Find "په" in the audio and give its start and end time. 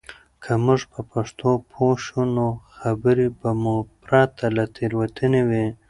0.93-0.99